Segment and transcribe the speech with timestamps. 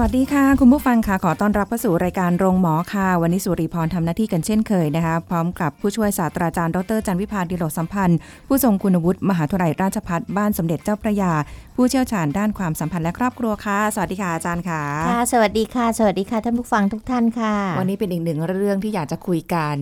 [0.00, 11.32] วัสดีค่ะ คุณผู้ฟังค่ะ ขอต้อนรับเข้าสู่รายการโรงหมอค่ะ วันนี้สุริพรทำหน้าที่กันเช่นเคยนะคะ พร้อมกับผู้ช่วยศาสตราจารย์ดรจันวิพาดิโลกสัมพันธ์ ผู้ทรงคุณวุฒิมหาวิทยาลัยราชภัฏบ้านสมเด็จเจ้าพระยา
[11.76, 19.76] ผู้เชี่ยวชาญด้านความสัมพันธ์และครอบครัวค่ะ สวัสดีค่ะอาจารย์ค่ะค่ะ สวัสดีค่ะ สวัสดีค่ะท่านผู้ฟังทุกท่านค่ะ วันนี้เป็นอีกหนึ่งเรื่องที่อยากจะคุยกัน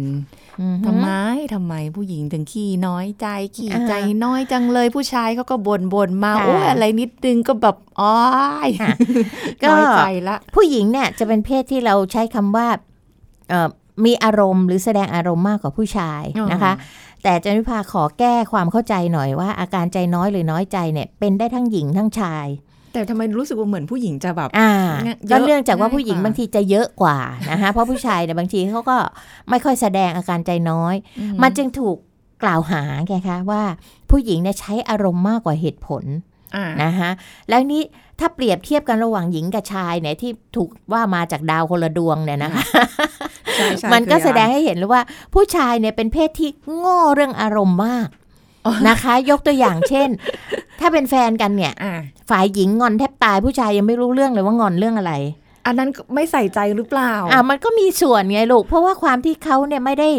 [0.61, 1.09] อือฮึทำไม
[1.55, 3.95] ทำไมผู้หญิงถึงขี้น้อยใจขี้อ่าใจ
[4.25, 8.19] น้อยจังเลยผู้ชายเขาก็บ่นบ่นๆมาค่ะโอ้ยอะไรนิดนึงก็แบบอ้อ
[8.67, 8.95] ยค่ะ
[9.63, 9.75] ก็
[10.07, 12.69] น้อยใจละผู้หญิงเนี่ยจะเป็นเพศที่เราใช้คำว่า
[13.49, 13.69] เอ่อ
[14.05, 16.23] มีอารมณ์หรือแสดงอารมณ์มากกว่าผู้ชาย
[16.53, 16.73] นะคะ
[17.23, 22.47] แต่จันวิภาขอแก้ความเข้าใจหน่อยว่าอาการใจน้อยหรือน้อยใจเนี่ยเป็นได้ทั้งหญิงทั้งชาย
[22.93, 24.73] แต่ทำไมรู้สึกว่าเหมือนผู้หญิงจะแบบอ่า
[25.05, 27.19] เนี่ยเยก็อะเนื่องจากว่าผู้หญิงง่ายกว่าบางทีจะเยอะกว่า
[27.51, 28.97] นะคะเพราะผู้ชายเนี่ยบางทีเขาก็
[29.51, 31.97] ไม่ค่อยแสดงอาการใจน้อยอืมันจึงถูก
[32.43, 33.63] กล่าวหาไงคะว่า
[34.11, 36.36] ผู้หญิงเนี่ยใช้อารมณ์มากกว่าเหตุผลอ่า
[36.83, 37.11] นะคะ
[37.49, 37.83] แล้วนี้
[38.21, 42.63] ถ้าเปรียบเทียบกันระหว่างหญิงกับชายเนี่ยที่ถูกว่ามาจากดาวคนละดวงเนี่ยนะคะ
[43.55, 45.03] ใช่ใช่มันก็คือแสดงให้เห็นเลยว่า
[45.35, 48.09] ผู้ชายเนี่ยเป็นเพศที่โง่เรื่องอารมณ์มาก
[48.89, 50.09] นะคะ ยกตัวอย่างเช่น
[50.81, 51.93] ถ้าเป็นแฟนกันเนี่ยอ่า
[52.31, 55.13] ฝ่ายหญิงงอนแทบตายผู้ชายยังไม่รู้เรื่องเลยว่างอนเรื่องอะไร
[55.67, 60.11] อันนั้นก็ไม่ใส่ใจหรือเปล่าอ่ามันก็มีส่วนไงลูกเพราะว่าความที่เขาเนี่ยไม่ได้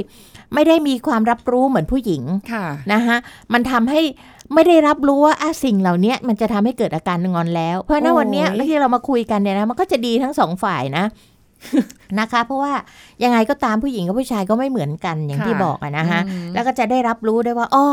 [0.54, 3.18] ไม่ได้มีความรับรู้เหมือนผู้หญิงค่ะนะคะ
[3.54, 4.02] มันทำให้
[4.54, 11.06] ไม่ได้รับรู้ว่าอะสิ่งเหล่านี้มันจะทำให้เกิดอาการงอนแล้ว เพราะฉะนั้นโอ้ยวันเนี้ยที่เรามาคุยกันเนี่ยนะมันก็จะดีทั้งสองฝ่ายนะ
[12.20, 12.74] นะคะ เพราะว่า
[13.24, 17.88] ยังไงก็ตามผู้หญิงกับผู้ชายก็ไม่เหมือนกันอย่างที่บอกอะนะคะอืมแล้วก็จะได้รับรู้ได้ว่าอ้อ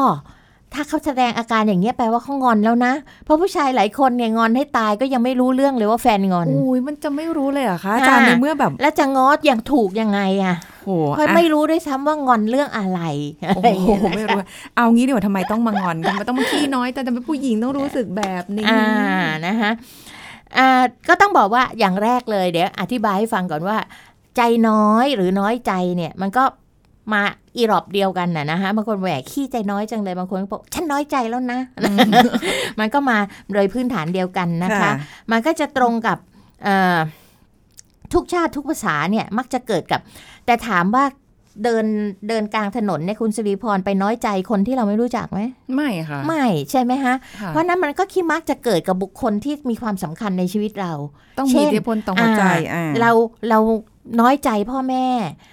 [0.74, 2.92] ถ้าเขาแสดงอาการอย่างเงี้ยแปลว่าเขางอนแล้วนะ
[3.24, 10.54] เพราะผู้ชายหลายคนเนี่ยงอนให้ตายก็ยังไม่รู้เรื่องเลยว่าแฟนงอนอุ้ยมันจะไม่รู้เลยเหรอคะอาจารย์อ่าในเมื่อแบบ แล้วจะงออย่างถูกยังไงอะ
[10.84, 13.00] โหเพราะอะไม่รู้ด้วยซ้ำว่างอนเรื่องอะไร
[13.42, 14.40] อะโอ้ไรอย่างโหเงี้ยนะคะไม่รู้
[14.76, 18.84] เอางี้ดีกว่าทำไมต้องมางอนกันทำไมต้องมาขี้น้อยแต่ทำไมผู้หญิงต้องรู้สึกแบบนี้อ่า
[19.46, 19.70] นะคะ
[20.58, 23.76] อ่าก็ต้องบอกว่าอย่างแรกเลยเดี๋ยวอธิบายให้ฟังก่อนว่า
[24.36, 26.44] ใจน้อยหรือน้อยใจเนี่ยมันก็
[27.12, 27.22] มา
[27.56, 31.60] อีรอบเดียวกันน่ะนะคะบางคนแหวกขี้ใจน้อยจังเลยบางคนก็บอกฉันน้อยใจแล้วนะ
[32.80, 33.18] มันก็มา
[33.52, 34.92] โดยพื้นฐานเดียวกันนะคะค่ะ
[35.32, 36.18] มันก็จะตรงกับ
[36.64, 36.98] เอ่อ
[38.14, 40.00] ทุกชาติทุกภาษาเนี่ยมักจะเกิดกับ
[40.46, 41.04] แต่ถามว่า
[41.64, 41.86] เดิน
[42.28, 45.40] เดินกลางถนนเนี่ยคุณสิริพรไปน้อยใจคนที่เราไม่รู้จักไหม
[45.74, 50.92] ไม่ค่ะ ไม่ใช่ไหมฮะค่ะเพราะนั้นมันก็คิดมักจะเกิดกับบุคคลที่มีความสำคัญในชีวิตเรา
[51.38, 52.44] ต้องเช่มีนอิทธิพลต่อหัวใจ
[52.74, 53.10] อ่าเรา
[53.48, 53.58] เรา
[54.20, 55.06] น้อยใจพ่อแม่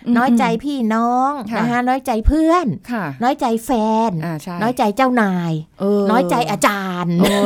[0.08, 3.70] อืมน้อยใจพี่น้องค่ะนะคะน้อยใจเพื่อนค่ะน้อยใจแฟ
[4.10, 7.46] นอ่าใช่น้อยใจเจ้านายเออน้อยใจอาจารย์เออ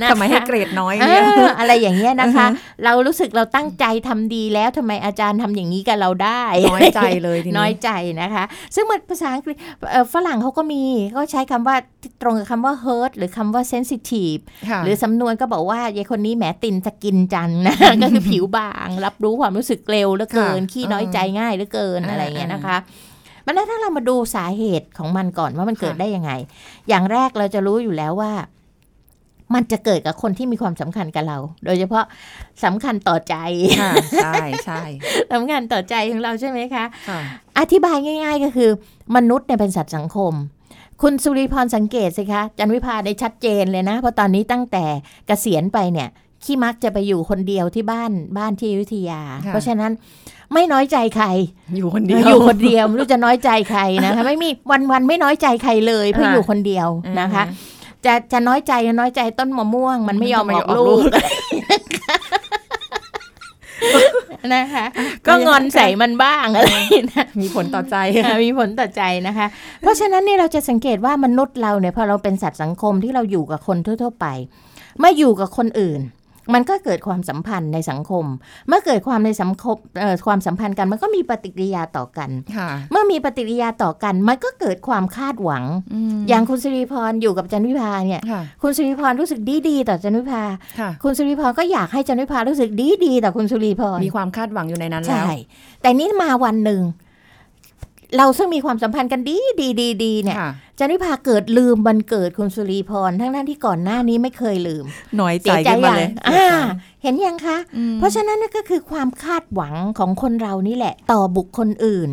[0.00, 7.90] นะคะทำไมให้เกรดน้อยเอเนี่ยออะไรอย่างเงี้ยนะคะอือฮเรารู้สึกเราตั้งใจทำดีแล้วทำไมอาจารย์ทำอย่างนี้กับเราได้ น้อยใจเลยทีนี้น้อยใจ
[8.22, 8.44] นะคะ
[8.74, 9.56] ซึ่งมันภาษาอังกฤษ
[9.90, 10.82] เอ่อฝรั่งเขาก็มี
[11.12, 22.76] เขาใช้คำว่าที่ตรงกับคำว่า hurt หรือคำว่า sensitive ค่ะหรือสำนวนก็บอกว่ายายคนนี้แหมตินสกินจันนะก็คือผิวบาง รับรู้ความรู้สึกเร็วเหลือเกินค่ะขี้น้อยใจง่ายเหลือเกินอ่าอะไรอย่างเงี้ยอ่านนะคะ
[23.44, 26.32] มันถ้าเรามาดูสาเหตุของมันก่อนว่ามันเกิดค่ะได้ยังไง
[26.88, 28.32] อย่างแรกเราจะรู้อยู่แล้วว่า
[29.54, 32.04] มันจะเกิดกับคนที่มีความสำคัญกับเรา โดยเฉพาะ
[32.64, 33.34] สำคัญต่อใจ
[33.80, 33.92] ค่ะ
[34.24, 34.34] ใช่
[34.64, 34.82] ใช่
[35.32, 37.20] สำคัญต่อใจของเราใช่ไหมคะค่ะ
[37.58, 38.70] อธิบายง่าย ๆ ก็คือ
[39.16, 40.32] มนุษย์เนี่ยเป็นสัตว์สังคม
[41.02, 44.84] คุณสุริพรสังเกตสิคะ จันวิพาได้ชัดเจนเลยนะ เพราะตอนนี้ตั้งแต่
[45.26, 46.08] เกษียณไปเนี่ย
[46.46, 49.92] ขี้มักจะไปอยู่คนเดียวที่บ้านบ้านที่อยุธยาค่ะเพราะฉะนั้น
[50.54, 51.26] ไม่น้อยใจใคร
[51.76, 56.88] อยู่คนเดียวอยู่คนเดียวไม่รู้จะน้อยใจใครนะคะไม่มีวันวันๆไม่น้อยใจใครเลยเพราะค่ะอยู่คนเดียว
[57.20, 57.42] นะคะ
[58.04, 61.16] จะจะน้อยใจน้อยใจต้นมะม่วง มันไม่ยอมมันอไม่อกออกลูลูกก
[64.54, 64.84] นะคะ
[65.26, 66.74] ก็งอนใส่มันบ้างอะไร
[67.10, 69.46] นะมีผลต่อใจอ่ามีผลต่อใจนะคะ
[69.82, 74.26] เพราะฉะนั้นเนี่ยเราจะสังเกตว่ามนุษย์เราเนี่ยพอเราเป็นสัตว์สังคมที่เราอยู่กับคนทั่ว ๆ ไป
[75.00, 76.00] เมื่ออยู่กับคนอื่น
[76.54, 78.24] มันก็เกิดความสัมพันธ์ในสังคม
[78.68, 85.64] เมื่อเกิดความในสังคมเอ่อความสัมพันธ์กันมันก็มีปฏิกิริยาต่อกันค่ะเมื่อมีปฏิกิริยาต่อกัน มันก็เกิดความคาดหวัง
[86.16, 90.42] มอย่างคุณสิริพรอยู่กับจันวิภาเนี่ยค่ะคุณสิริพรรู้สึกดีดีๆต่อจันวิภา
[90.80, 95.32] ค่ะคุณสิริพรก็อยากให้จันวิภารู้สึกดีดีๆต่อคุณสิริพรมีความคาดหวังอยู่ในนั้นแล้วใช่
[95.82, 96.82] แต่นี่มาวันหนึ่ง
[98.16, 104.84] เราซึ่งมีความสัมพันธ์กันดีดีดีดีเนี่ยค่ะจันวิภาเกิดลืมวันเกิดคุณสุรีพรทั้งนั้นที่ก่อนหน้านี้ไม่เคยลืม
[105.20, 106.48] น้อยใจเสียใจขึ้นมายังเลยอ่า
[107.02, 112.10] เห็นยังคะอืมเพราะฉะนั้นนั่นก็คือความคาดหวังของคนเรานี่แหละ ต่อบุคคลอื่น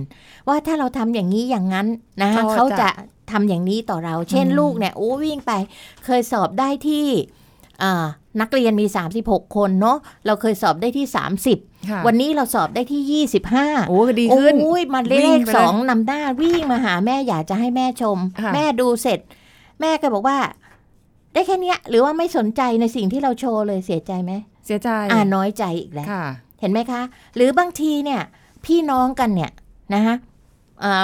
[0.47, 1.87] ว่าถ้าเราทำอย่างนี้อย่างนั้น
[2.21, 2.89] นะเขาเขาจะจะ
[3.31, 5.51] ทำอย่างนี้ต่อเรา เช่นอืมลูกเนี่ยโอ้วิ่งไป
[6.05, 7.05] เคยสอบได้ที่
[7.83, 8.05] อ่า
[8.41, 8.85] นักเรียนมี
[9.21, 11.05] 36 คนเนาะเราเคยสอบได้ที่
[11.47, 13.25] 30ค่ะวันนี้เราสอบได้ที่
[13.55, 19.19] 25 โอ้ก็ดีขึ้นโอ้ยมาเลวิ่งขไปเลยสองนำหน้าวิ่งมาหาแม่อยากจะให้แม่ชมค่ะแม่ดูเสร็จ
[19.81, 20.37] แม่ก็บอกว่า
[21.33, 24.31] ได้แค่เนี้ยหรือว่าไม่สนใจในสิ่งที่เราโชว์เลยเสียใจไหม
[24.65, 26.25] เสียใจอ่าน้อยใจอีกแล้วค่ะ
[26.61, 27.01] เห็นไหมคะ
[27.35, 28.21] หรือบางทีเนี่ย
[28.65, 29.51] พี่น้องกันเนี่ย
[29.93, 30.32] นะคะอ่า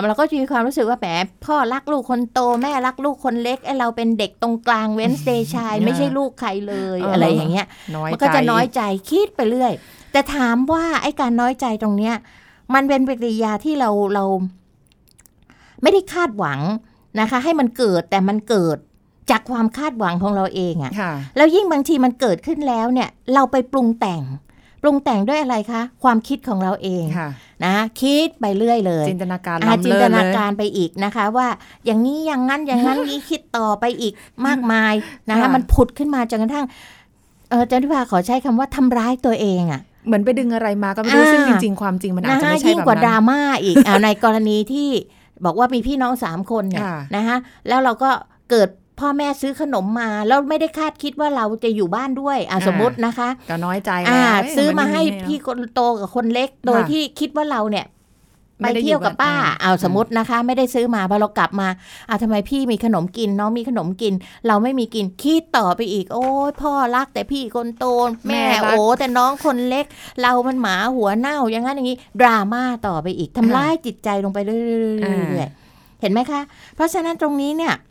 [0.06, 1.08] เราก็จะมีความรู้สึกว่าแหม
[1.46, 9.74] พ่อรักลูกคนโตแม่รักลูกคนเล็กไอ้เราเป็นเด็กตรงกลางเว้นสเตชายไม่ใช่ลูกใครเลยเออออะไรอย่างเงี้ยน้อยมันก็จะใจน้อยใจคิดไปเรื่อย
[10.12, 12.16] แต่ถามว่าไอ้การน้อยใจตรงเนี้ย
[12.74, 14.26] มันเป็นปฏิกิริยาที่เราเรา
[15.82, 16.60] ไม่ได้คาดหวัง
[17.20, 18.78] นะคะ ให้มันเกิดแต่มันเกิด
[19.32, 24.22] จากความคาดหวังของเราเองอะค่ะแล้วยิ่งบางทีมันเกิดขึ้นแล้วเนี่ย เราไปปรุงแต่ง
[24.82, 27.30] ปรุงแต่งด้วยอะไรคะ ความคิดของเราเองค่ะ
[27.66, 31.48] นะคิดไปเรื่อยเลย จินตนาการอาล้ำจินเลิตศนาเลยการไปอีกนะคะ ว่า
[31.86, 34.14] อย่างนี้อย่างนั้นอย่างนั้นนี้คิดต่อไปอีก
[34.48, 34.94] มากมาย
[35.30, 36.66] นะคะค่ะมันผุดขึ้นมาจนกระทั่ง
[37.50, 44.90] เออจันทิพาขอใช้คำว่าทำร้ายตัวเองอะเหมือนไปดึงอะไรมาก็ไม่รู้อ่าซึ่งจริง ๆ ความจริงมันอาจนะจะฮะไม่ใช่ยิ่งแบบกว่าดนั้รานม่าอีกอ่าในกรณีที่
[45.46, 47.38] บอกว่ามีพี่น้องสามคนเนี่ยค่ะนะคะ
[47.68, 48.10] แล้วเราก็
[48.50, 57.86] เกิด พ่อแม่ซื้อขนมมา แล้วไม่ได้คาดคิดว่าเราจะอยู่บ้านด้วยอะสมมตินะคะ ก็น้อยใจอ่าแล้วเยซื้อมาวันนี้ให้เนอะพี่คนโตกับคนเล็ก โดยค่ะที่คิดว่าเราเนี่ย
[58.62, 61.68] ไปไม่ได้เที่ยวกับป้าอยู่บ้านเอาสมมตินะคะ ไม่ได้ซื้อมาพอเรากลับมา
[62.10, 64.14] อ่าทำไมพี่มีขนมกินน้องมีขนมกิน
[64.48, 67.86] เราไม่มีกินคิดต่อไปอีก โอ้ยพ่อรักแต่พี่คนโต
[68.28, 69.86] แม่แม่รักโอ้แต่น้องคนเล็ก
[70.22, 76.42] เรามันหมาหัวเน่าอย่างนั้นอย่างนี้ดราม่าต่อไปอีกทำร้ายจิตใจลงไปเรื่อยๆเห็นไหมคะ
[76.76, 77.82] เพราะฉะนั้นตรงนี้เนี่ยเนื่อง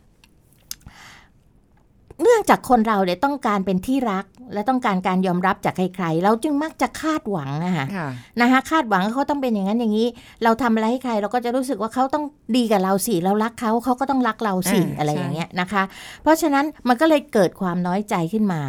[2.49, 8.07] จากคนเราเนี่ยต้องการเป็นที่รัก และต้องการการยอมรับจากใครๆ เราจึงมักจะคาดหวังอะค่ะค่ะ
[8.41, 10.07] นะคะคาดหวังว่าเขาต้องเป็นอย่างนั้นอย่างนี้
[10.43, 12.25] เราทำอะไรให้ใครเราก็จะรู้สึกว่าเขาต้อง
[12.55, 15.83] ดีกับเราสิเรารักเขาเขาก็ต้องรักเราสิอ่าอะไรใช่อย่างเงี้ยนะคะ
[16.23, 18.61] เพราะฉะนั้นมันก็เลยเกิดความน้อยใจขึ้นมา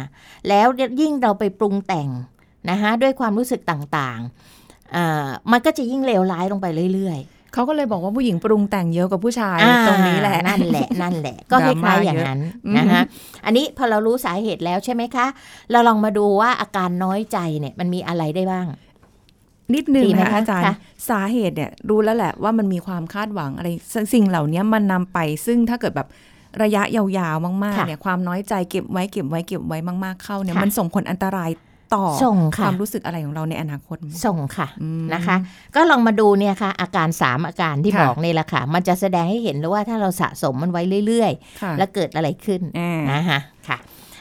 [0.49, 0.67] แล้ว
[1.01, 2.09] ยิ่งเราไปปรุงแต่ง
[2.69, 7.19] นะคะด้วยความรู้สึกต่างๆอ่ามันก็จะยิ่งเลวร้ายลงไปเรื่อย
[7.53, 12.39] เขาก็เลยบอกว่าผู้หญิงปรุงแต่งเยอะกว่าผู้ชายๆอ่าตรงนี้แหละนั่นแหละนั่นแหละ ก็ดคราม่าล้ายๆอย่างนั้น
[12.73, 13.01] เยอะนะคะ
[13.45, 15.25] อันนี้พอเรารู้สาเหตุแล้วใช่ไหมคะ
[15.71, 18.65] เราลองมาดูว่าอาการน้อยใจเนี่ยมันมีอะไรได้บ้าง
[19.73, 20.75] นิดนึงดีไหมนะคะคะอาจารย์ค่ะ
[21.09, 26.07] สาเหตุเนี่ยรู้แล้วแหละว่ามันมีความคาดหวังอะไรซึ่งสิ่งเหล่านี้มันนำไปซึ่งถ้าเกิดแบบ
[26.63, 31.49] ระยะยาวๆมากๆค่ะเนี่ยความน้อยใจเก็บไว้เก็บไว้เก็บไว้มากๆเข้าเนี่ยค่ะมันส่งผลอันตราย
[31.95, 35.35] ต่อส่งคค่ะวามรู้สึกอะไรของเราในอนาคต ส่งค่ะอืมนะคะ
[35.75, 43.77] ก็ลองมาดูเนี่ยค่ะ อาการ 3 อาการที่ค่ะบอกนี่แหละค่ะ มันจะแสดงให้เห็นเลยว่าถ้าเราสะสมมันไว้เรื่อยค่ะๆแล้วเกิดอะไรขึ้นอ่านะคะค่ะ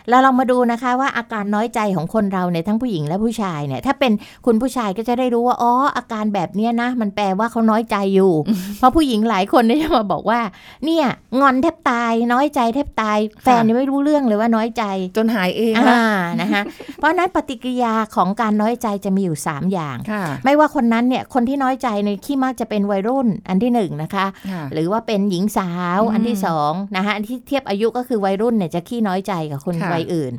[0.08, 4.12] แล้วเรามาดูนะคะว่าอาการน้อยใจของคนเราเนี่ยทั้งผู้หญิงและผู้ชายเนี่ยถ้าเป็น
[4.46, 8.32] คุณผู้ชายก็จะได้รู้ว่าอ๋ออาการแบบเนี้ยนะ มันแปลว่าเขาน้อยใจอยู่
[8.78, 10.40] เพราะผู้หญิงหลายคนเนี่ยจะมาบอกว่า
[10.84, 11.06] เนี่ย
[11.40, 14.84] งอนแทบตายน้อยใจแทบตาย แฟนยังไม่รู้เรื่องเลยว่าน้อยใจ
[15.16, 16.00] จนหายเองอ่าละ
[16.40, 16.62] นะคะ
[16.98, 30.32] เพราะฉะนั้นปฏิกิริยาของการน้อยใจจะมีอยู่ 3 อย่างค่ะไม่ว่าคนนั้นเนี่ยคนที่น้อยใจในยขี้มากจะเป็นวัยรุ่นอันที่หนึ่งนะคะค่ะหรือว่าเป็นหญิงสาวอืมอันที่สองนะคะอันที่เทียบอายุก็คือวัยรุ่นเนี่ยจะขี้น้อยใจกับคนค่ะวัยอื่น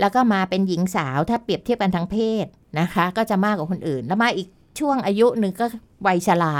[0.00, 2.46] แล้วก็มาเป็นหญิงสาวถ้าเปรียบเทียบกันทางเพศ
[2.80, 5.66] นะคะ ก็จะมากกว่าคนอื่น แล้วมาอีกช่วงอายุหนึ่งก็
[6.06, 6.54] วัยชรา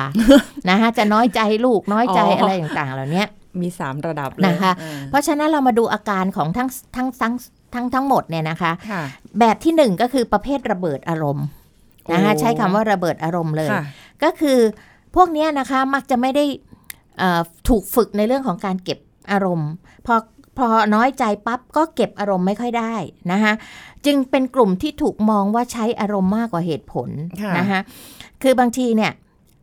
[0.71, 3.25] นะคะจะน้อยใจลูกน้อยใจอะไรต่างๆ เหล่านี้
[3.61, 7.33] มีสามระดับเลยนะคะอ่าเพราะฉะนั้นเรามาดูอาการของทั้งทั้งทั้ง
[7.75, 9.03] ทั้งทั้งหมดเนี่ยนะคะค่ะ
[9.41, 11.47] แบบที่หนึ่งก็คือประเภทระเบิดอารมณ์
[12.13, 13.83] นะคะโอ้ใช้คำว่าระเบิดอารมณ์เลยค่ะ
[14.23, 14.59] ก็คือ
[15.17, 16.45] พวกเนี้ยนะคะมักจะไม่ได้
[17.19, 18.99] เอ่อถูกฝึกในเรื่องของการเก็บ
[19.33, 19.71] อารมณ์
[20.07, 20.15] พอ
[20.59, 22.95] พอน้อยใจปั๊บก็เก็บอารมณ์ไม่ค่อยได้
[23.33, 23.53] นะคะ
[24.07, 27.09] จึงเป็นกลุ่มที่ถูกมองว่าใช้อารมณ์มากกว่าเหตุผล
[27.43, 27.81] ค่ะนะคะ
[28.43, 29.13] คือบางทีเนี่ย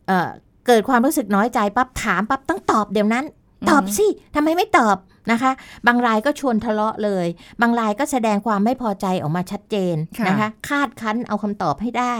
[0.06, 0.30] เอ่อ
[0.66, 3.24] เกิดความรู้สึกน้อยใจปั๊บถามปั๊บต้องตอบเดี๋ยวนั้น
[3.70, 4.96] ตอบสิทำไมไม่ตอบ
[5.32, 5.52] นะคะ
[5.86, 7.26] บางรายก็ชวนทะเลาะเลย
[7.60, 12.16] บางรายก็แสดงความไม่พอใจออกมาชัดเจนค่ะนะคะ คาดคั้นเอาคำตอบให้ได้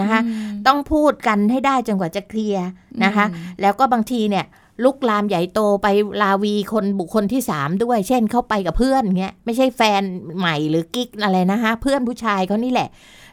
[0.00, 2.66] นะคะอืมต้องพูดกันให้ได้จนกว่าจะเคลียร์
[3.04, 4.44] นะคะอืมแล้วก็บางทีเนี่ย
[4.84, 5.86] ลุกลามใหญ่โตไป
[6.22, 10.02] ลาวีคนบุคคลที่3ด้วย เช่นเข้าไปกับเพื่อนเงี้ยไม่ใช่แฟน
[10.38, 12.88] ใหม่หรือกิ๊กอะไรนะคะเพื่อนผู้ชายเขานี่แหละ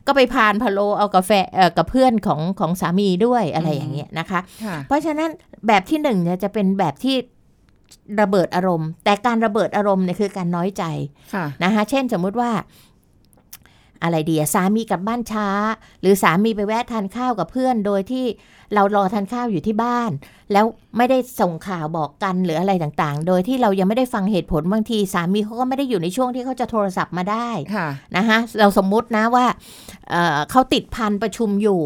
[0.08, 5.30] ก็ไปพานพะโลเอากาแฟเอ่อกับเพื่อนของของสามีด้วยอะไรอย่างเงี้ยนะคะค่ะเพราะฉะนั้น
[5.68, 7.16] แบบที่หนึ่งเนี่ยจะเป็นแบบที่
[8.22, 10.84] ระเบิดอารมณ์ แต่การระเบิดอารมณ์เนี่ยคือการน้อยใจ
[11.34, 12.52] ค่ะนะคะเช่นสมมุติว่า
[14.04, 15.48] อะไรดีอะสามีกลับบ้านช้า
[16.02, 18.26] หรือสามีไปแวะทานข้าวกับเพื่อนโดยที่
[18.76, 20.12] เรารอทานข้าวอยู่ที่บ้าน
[20.54, 20.66] แล้ว
[20.98, 27.88] ไม่ได้ส่งข่าวบอกกันหรืออะไรต่างๆ โดยที่เรายังไม่ได้ฟังเหตุผลบางทีสามีเขาก็ไม่ได้อยู่ในช่วงที่เขาจะโทรศัพท์มาได้ค่ะ
[28.18, 29.46] นะคะเราสมมุตินะว่า
[30.10, 31.82] เอ่อเขาติดพันประชุมอยู่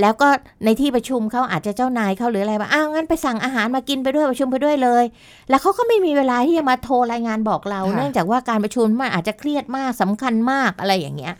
[0.00, 0.28] แล้วก็
[0.64, 5.04] ในที่ประชุมเขาอาจจะเจ้านายเขาหรืออะไรว่าอ้าวงั้นไปสั่งอาหารมากินไปด้วยประชุมไปด้วยเลย
[5.48, 11.34] แล้วเขาก็ไม่มีเวลาที่จะมาโทรรายงานบอกเราค่ะเนื่องจากว่าการประชุมมันอาจจะเครียดมากสำคัญมากอะไรอย่างเงี้ย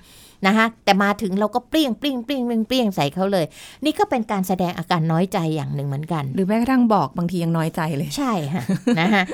[0.47, 3.47] นะคะแต่มาถึงเราก็เปรี้ยงเปรี้ยงเปรี้ยงเปรี้ยงเปรี้ยงใส่เขาเลย
[3.85, 8.63] นี่ก็เป็นการแสดงอาการน้อยใจอย่างหนึ่งเหมือนกัน หรือแม้กระทั่งบอกบางทียังน้อยใจเลย ใช่ค่ะ
[9.01, 9.25] นะคะ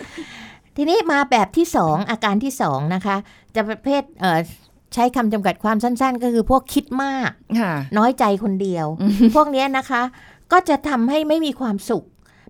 [0.77, 3.17] ทีนี้มาแบบที่สองอาการที่สองนะคะ
[3.55, 4.39] จะประเภทเอ่อ
[4.95, 7.31] ใช้คำจำกัดความสั้น ๆ ก็คือพวกคิดมาก
[7.61, 8.87] ค่ะน้อยใจคนเดียว
[9.35, 10.03] พวกเนี้ยนะคะ
[10.53, 12.05] ก็จะทำให้ไม่มีความสุข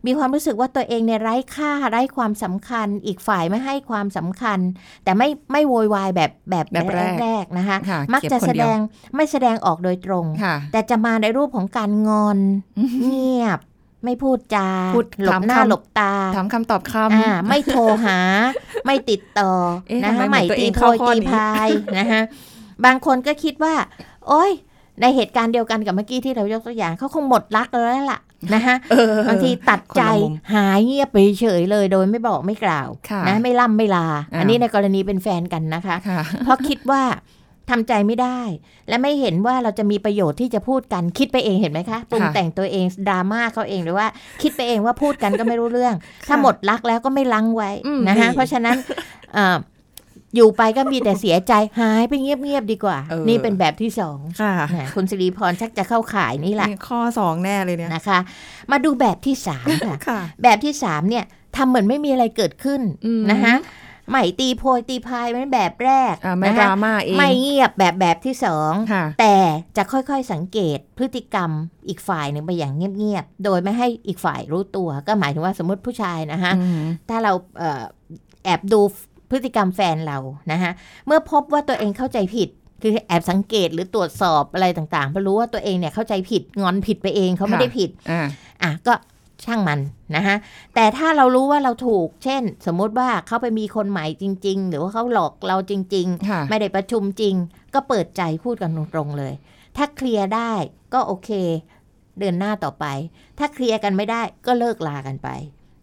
[0.06, 4.58] มีความรู้สึกว่าตัวเองเนี่ยไร้ค่าไร้ความสำคัญ อีกฝ่ายไม่ให้ความสำคัญ
[5.04, 8.78] แต่ไม่ไม่โวยวายแบบแบบแบบแรกแรกๆนะคะค่ะมักเก็บจะคนแสเดีดยวง
[9.14, 12.38] ไม่แสดงออกโดยตรงค่ะแต่จะมาในรูปของการงอน
[13.02, 13.61] เงียบ
[14.04, 18.18] ไม่พูดจาพูดหลบถามหน้าคำหลบตาถามคำตอบคอ่าไม่โทรหา
[18.87, 19.52] ไม่ติดต่อ
[19.88, 21.68] เอ๊ะนะทำไมคะเหมืไม่อนตัวเอตีงโพเข้ายข้อตีนี้พาย
[21.99, 22.23] นะคะ
[22.84, 23.75] บางคนก็คิดว่า
[24.28, 24.50] โอ้ย
[25.00, 28.20] ในเหตุการณ์เดียวกันกับเมื่อกี้ที่เรายกตัวอย่างเขาคงหมดรักแล้วล่ะ
[28.54, 37.02] นะคะำเออบางทีตัดใจคนละมุมหายเงียบไปเฉยเลยโดยไม่บอกไม่กล่าวค่ะนะไม่ล่ำไม่ลาอ้าวอันนี้ในกรณีเป็นแฟนกันนะคะค่ะเพราะคิดว่า
[37.70, 38.40] ทำใจไม่ได้
[38.88, 44.06] และไม่เห็นว่าเราจะมีประโยชน์ที่จะพูดกันคิดไปเองเห็นไหมคะปรุงค่ะแต่งตัวเองดราม่าเขาเองหรือว่า
[44.42, 45.94] คิดไปเองว่าพูดกันก็ไม่รู้เรื่อง
[46.28, 48.76] ถ้าหมดรักแล้วก็ไม่ลังไว้อืมนะคะดีเพราะฉะนั้น
[49.34, 58.18] เอ่ออยู่ไปก็มีแต่เสียใจหายไปเงียบๆดีกว่าเออนี่เป็นแบบที่สองค่ะนะคุณสิริพรชักจะเข้าข่ายนี่แหละนี่ข้อสองแน่เลยเนี่ยนะคะ
[58.70, 61.24] มาดูแบบที่สามค่ะค่ะ แบบที่สามเนี่ย
[61.56, 63.54] ทำเหมือนไม่มีอะไรเกิดขึ้นอืมนะคะ
[64.10, 69.34] ไม่ตีโพยตีพายเป็นแบบแรกอ่าไม่นะดคะราม่าเองไม่เงียบแบบแบบที่สองค่ะแต่
[69.76, 71.50] จะค่อยๆสังเกตพฤติกรรม
[71.88, 77.82] อีกฝ่ายหนึ่งไปอย่างเงียบๆโดยไม่ให้อีกฝ่ายรู้ตัว ก็หมายถึงว่าสมมติผู้ชายนะคะอืมถ้าเราเอ่อ
[78.44, 78.80] แอบดู
[79.31, 80.19] พฤติกรรมแฟนเรา
[80.52, 80.73] นะคะ
[81.07, 82.49] เมื่อพบว่าตัวเองเข้าใจผิด
[82.83, 88.26] คือแอบสังเกตหรือตรวจสอบอะไรต่างๆเพราะรู้ว่าตัวเองเนี่ยเข้าใจผิดงอนผิดไปเองเขาไม่ค่ะได้ผิดอ่า
[88.62, 88.95] อะก็
[89.45, 89.81] ช่างมัน
[90.16, 90.37] นะคะ
[90.75, 97.35] แต่ถ้าเรารู้ว่าเราถูก เช่น สมมุติว่าเขาไปมีคนใหม่จริง ๆ หรือว่าเขาหลอกเราจริงค่ะๆไม่ได้ประชุมจริง
[97.75, 99.35] ก็เปิดใจพูดกันตรงๆเลย
[99.76, 100.52] ถ้าเคลียร์ได้
[100.95, 101.31] ก็โอเค
[102.19, 102.85] เดินหน้าต่อไป
[103.38, 105.28] ถ้าเคลียร์กันไม่ได้ก็เลิกลากันไป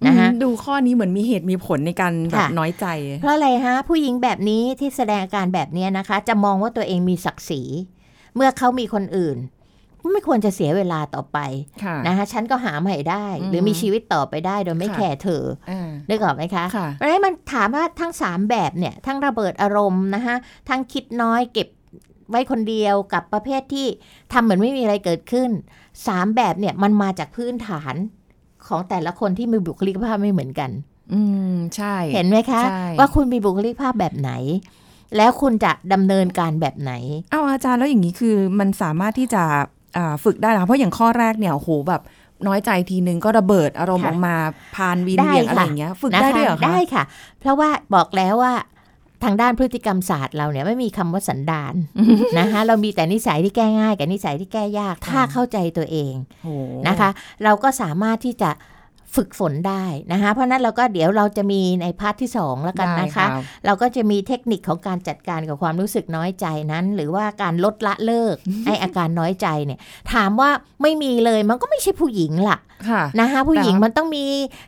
[0.08, 2.86] นะคะอืมดูข้อนี้เหมือนมีเหตุมีผลในการแบบค่ะน้อยใจ
[3.22, 7.62] เพราะอะไรฮะ ผู้หญิงแบบนี้ที่แสดงอาการแบบเนี้ยนะคะ จะมองว่าตัวเองมีศักดิ์ศรี
[8.36, 9.38] เมื่อเขามีคนอื่น
[10.14, 11.38] ไม่ควรจะเสียเวลาต่อไป
[11.84, 20.36] ค่ะนะคะฉันก็หาใหม่ได้อืมหรือมีชีวิตต่อไปได้โดยไม่ค่ะแคร์เธออ่านึกออกไหมคะค่ะเพราะฉะนั้นมันถามว่าทั้ง 3 แบบเนี่ย ทั้งระเบิดอารมณ์นะคะ
[20.70, 21.68] ทั้งคิดน้อยเก็บ
[22.30, 23.88] ไว้คนเดียวกับประเภทที่
[24.34, 25.50] ทำเหมือนไม่มีอะไรเกิดขึ้น
[25.98, 27.96] 3 แบบเนี่ยมันมาจากพื้นฐาน
[28.72, 30.70] ของแต่ละคนที่มีบุคลิกภาพไม่เหมือนกัน
[31.14, 31.22] อื
[31.54, 34.32] มใช่ เห็นไหมคะใช่ว่าคุณมีบุคลิกภาพแบบไหน
[35.18, 36.94] แล้วคุณจะดำเนินการแบบไหน
[37.32, 39.44] เอาอาจารย์แล้วอย่างนี้คือมันสามารถที่จะ
[39.98, 42.02] อ่าฝึกได้เหรอเพราะอย่างข้อแรกเนี่ยโอ้โหแบบ
[42.48, 44.36] น้อยใจทีนึงก็ระเบิดอารมณ์ค่ะออกมา
[44.76, 47.04] พานวีนได้เหวี่ยงค่ะอะไรอย่างเงี้ย ฝึกนะคะได้ด้วยเหรอคะได้ค่ะ
[47.40, 48.54] เพราะว่าบอกแล้วว่า
[49.24, 51.74] ทางด้านพฤติกรรมศาสตร์เราเนี่ยไม่มีคำว่าสันดาน
[52.40, 56.14] นะคะเรามีแต่นิสัยที่แก้ง่ายกับนิสัยที่แก้ยาก ถ้าเข้าใจตัวเอง
[56.44, 56.54] โอ้
[56.88, 57.10] นะคะ
[57.44, 58.50] เราก็สามารถที่จะ
[59.16, 69.80] ฝึกฝนได้นะคะ เพราะฉะนั้นเราก็เดี๋ยวเราจะมีใน part ที่สองแล้วกันได้นะคะรับเราก็จะมีเทคนิคของการจัดการกับความรู้สึกน้อยใจนั้น หรือว่าการลดละเลิกไออาการน้อยใจเนี่ย
[70.14, 70.50] ถามว่า
[70.82, 72.58] ไม่มีเลยมันก็ไม่ใช่ผู้หญิงล่ะ
[72.90, 74.26] ค่ะนะคะผู้หญิงแต่มันต้องมี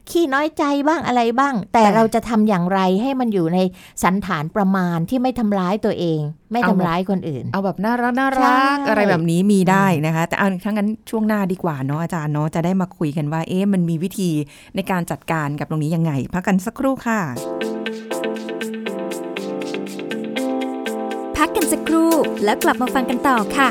[0.10, 3.60] ขี้น้อยใจบ้างอะไรบ้าง แต่แต่เราจะทำอย่างไรให้มันอยู่ใน
[4.04, 6.22] สันฐานประมาณที่ไม่ทำร้ายตัวเอง
[6.54, 14.30] ไม่เอาทำแบบร้ายคนอื่น เอาแบบน่ารักน่าใช่รักอะไรแบบนี้มีได้นะคะ แต่เอาทั้างนั้นช่วงหน้าดีกว่าเนาะอาจารย์เนาะจะได้มาคุยกันว่า เอ๊ะมันมีวิธี
[14.76, 17.20] ในการจัดการกับตรงนี้ยังไง พักกันสักครู่ค่ะ
[21.38, 22.12] พักกันสักครู่
[22.44, 23.70] แล้วกลับมาฟังกันต่อค่ะ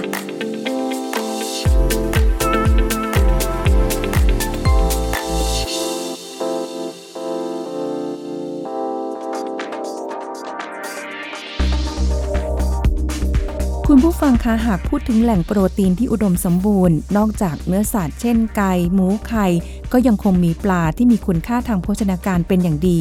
[13.94, 19.46] คุณผู้ฟังคะหากพูดถึงแหล่งโปรตีนที่อุดมสมบูรณ์ นอกจากเนื้อสัตว์เช่นไก่หมูไข่
[19.92, 22.98] ก็ยังคงมีปลาที่มีคุณค่าทางโภชนาการเป็นอย่างดี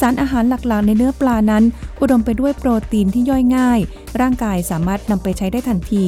[0.00, 1.64] สารอาหารหลักๆ ในเนื้อปลานั้น
[2.00, 3.80] อุดมไปด้วยโปรตีนที่ย่อยง่าย
[4.20, 6.04] ร่างกายสามารถนำไปใช้ได้ทันที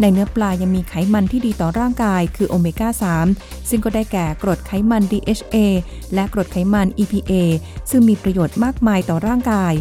[0.00, 2.88] ในเนื้อปลายังมีไขมันที่ดีต่อร่างกาย คือโอเมก้า
[3.30, 5.56] 3 ซึ่งก็ได้แก่กรดไขมัน DHA
[6.14, 7.32] และกรดไขมัน EPA
[7.90, 9.74] ซึ่งมีประโยชน์มากมายต่อร่างกาย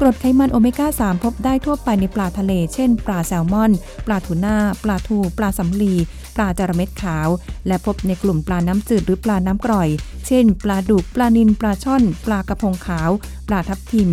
[0.00, 3.72] กรดไขมันโอเมก้า 3 พบได้ทั่วไปในปลาทะเล เช่น ปลาแซลมอน
[4.06, 5.94] ปลาทูน่า ปลาทู ปลาสำลี
[6.36, 7.28] ปลาจระเม็ดขาว
[7.66, 9.88] และพบในกลุ่มปลาน้ำจืดหรือปลาน้ำกร่อย
[10.26, 13.10] เช่น ปลาดุก ปลานิล ปลาช่อน ปลากระพงขาว
[13.48, 14.10] ปลาทับทิม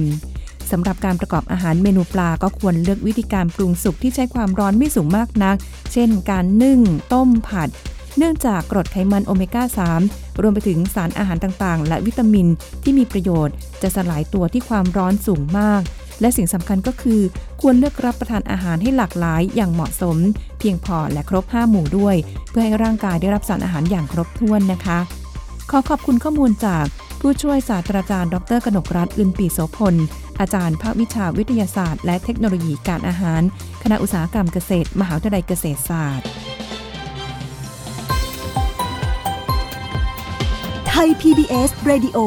[0.71, 5.57] สำหรับการประกอบอาหารเมนูปลาก็ควรเลือกวิธีการปรุงสุกที่ใช้ความร้อนไม่สูงมากนัก
[5.93, 6.79] เช่น การนึ่ง
[7.13, 7.69] ต้ม ผัด
[8.17, 9.63] เนื่องจากกรดไขมันโอเมก้า
[10.03, 12.47] 3 รวมไปถึงสารอาหารต่างๆ และวิตามิน
[12.83, 15.81] ที่มีประโยชน์ จะสลายตัวที่ความร้อนสูงมาก
[16.21, 17.21] และสิ่งสำคัญก็คือ
[17.61, 20.17] ควรเลือกรับประทานอาหารให้หลากหลายอย่างเหมาะสม
[20.59, 22.15] เพียงพอและครบ 5 หมู่ด้วย
[22.49, 24.99] เพื่อให้ร่างกายได้รับสารอาหารอย่างครบถ้วนนะคะ
[25.71, 26.85] ขอขอบคุณข้อมูลจาก
[27.21, 29.95] ผู้ช่วยศาสตราจารย์ ดร กนกรัฐอึนปีโสพล
[30.39, 33.41] อาจารย์ภาควิชาวิทยาศาสตร์ และเทคโนโลยีการอาหาร
[33.83, 36.27] คณะอุตสาหกรรมเกษตร มหาวิทยาลัยเกษตรศาสตร์
[40.95, 42.17] ไทย PBS Radio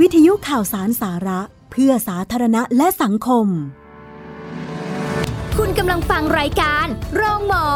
[0.00, 1.40] วิทยุข่าวสารสาระ
[1.70, 3.46] เพื่อสาธารณะและสังคม
[5.58, 7.66] คุณกำลังฟังรายการโรงหมอ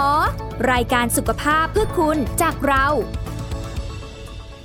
[0.72, 2.86] รายการสุขภาพเพื่อคุณจากเรา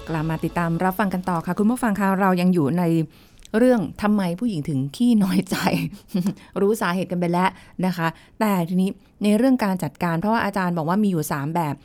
[0.07, 2.83] กลับมาติดตามรับฟังกันต่อค่ะ คุณผู้ฟังคะเรายังอยู่ใน
[3.57, 5.55] เรื่องทำไมผู้หญิงถึงขี้น้อยใจ
[6.61, 7.49] รู้สาเหตุกันไปแล้ว
[7.85, 8.07] นะคะ
[8.39, 8.89] แต่ทีนี้
[9.23, 11.75] ในเรื่องการจัดการเพราะว่าอาจารย์บอกว่ามีอยู่ 3 แบบ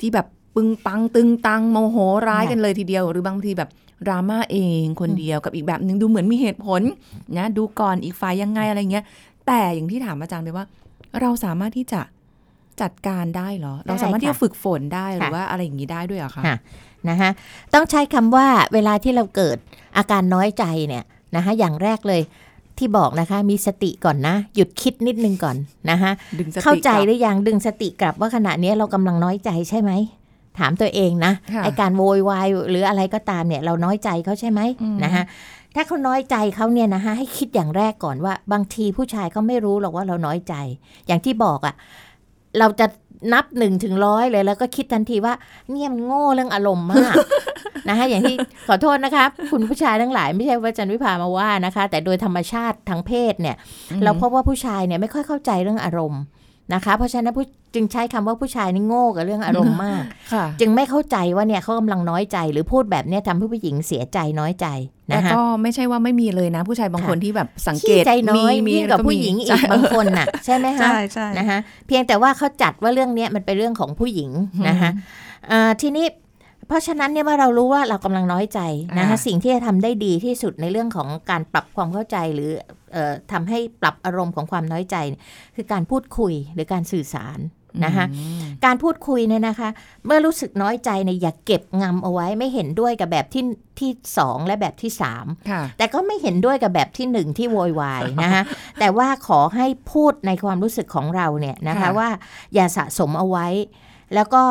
[0.00, 1.96] ที่แบบ ปึงปังตึงตังโมโห
[2.28, 3.70] ร้ายกันเลยทีเดียว หรือบางทีแบบ
[4.06, 6.82] ดราม่าเองคนเดียวกับอีกแบบหนึ่งดูเหมือนมีเหตุผล
[7.38, 9.04] นะดูก่อนอีกฝ่ายยังไงอะไรเงี้ย
[9.46, 10.64] แต่อย่างที่ถามอาจารย์ไปว่า
[11.20, 12.00] เราสามารถที่จะ
[12.80, 16.56] จัดการได้เหรอ เราสามารถที่จะฝึกฝนได้หรือว่าอะไรอย่างนี้ได้ด้วยเหรอคะค่ะ
[17.08, 17.30] นะคะ
[17.74, 19.56] ต้องใช้คำว่าเวลาที่เราเกิด
[19.98, 21.04] อาการน้อยใจเนี่ย
[21.36, 22.22] นะคะอย่างแรกเลย
[22.78, 25.56] ที่บอกนะคะมีสติก่อนนะ หยุดคิดนิดนึงก่อน
[25.90, 29.92] นะคะดึงสติเข้าใจกลับหรือยังดึงสติกลับว่าขณะนี้เรากำลังน้อยใจใช่ไหม
[30.58, 35.24] ถามตัวเองนะค่ะไอการโวยวายหรืออะไรก็ตามเนี่ย เราน้อยใจเขาใช่ไหมอืมนะคะ
[35.74, 40.54] ถ้าเขาน้อยใจเขาเนี่ยนะคะให้คิดอย่างแรกก่อนว่า บางทีผู้ชายเขาไม่รู้หรอกว่าเราน้อยใจ
[41.06, 41.74] อย่างที่บอกอะ่ะ
[42.58, 42.86] เราจะ
[43.32, 45.34] นับหนึ่งถึงร้อยเลยแล้วก็คิดทันทีว่า
[45.70, 47.14] เนี่ยมันโง่เรื่องอารมณ์มาก
[47.88, 48.36] นะคะอย่างที่
[48.68, 53.56] ขอโทษนะคะคุณผู้ชายทั้งหลายไม่ใช่ว่าจันวิพามาว่านะคะ แต่โดยธรรมชาติทางเพศเนี่ย
[54.04, 56.22] เราพบว่าผู้ชายเนี่ยไม่ค่อยเข้าใจเรื่องอารมณ์
[56.74, 60.02] นะคะ เพราะฉะนั้นผู้จึงใช้คำว่าผู้ชายนี่โง่กับเรื่องอารมณ์มาก
[60.32, 64.66] ค่ะจึงไม่เข้าใจว่าเนี่ยเขากำลังน้อยใจหรือพูดแบบเนี้ยทำให้ผู้หญิงเสียใจน้อยใจ
[65.06, 74.30] แต่นะคะก็ไม่ใช่ว่าไม่มีเลยนะ ผู้ชายบางค่ะคนที่แบบสังเกขี้ตใจน้อยมียิ่งกับผู้หญิงอีกบางคนน่ะใช่ไหมคะใช่ใช่นะคะเพียงแต่ว่าเขาจัดว่าเรื่องเนี้ยมันเป็นเรื่องของผู้หญิง
[74.68, 74.90] นะคะ
[75.50, 76.06] อ่าทีนี้
[76.68, 78.60] เพราะฉะนั้นเนี่ยเมื่อเรารู้ว่าเรากำลังน้อยใจ
[78.98, 82.75] นะคะอ่าสิ่งที่จะทำได้ดีที่สุดในเรื่องของการปรับความเข้าใจหรือเอ่อ
[83.32, 85.22] ทำให้ปรับอารมณ์ของความน้อยใจเนี่ย
[85.56, 87.40] คือการพูดคุยหรือการสื่อสาร
[87.84, 89.68] นะคะอืมการพูดคุยเนี่ยนะคะ
[90.06, 93.44] เมื่อรู้สึกน้อยใจเนี่ยอย่าเก็บงำเอาไว้ไม่เห็นด้วยกับแบบที่
[93.78, 98.42] ที่สองและแบบที่สามค่ะแต่ก็ไม่เห็นด้วยกับแบบที่หนึ่งที่โวยวายนะคะ
[98.78, 102.08] แต่ว่าขอให้พูดในความรู้สึกของเราเนี่ยนะคะค่ะว่า
[102.54, 103.46] อย่าสะสมเอาไว้
[104.14, 104.42] แล้วก็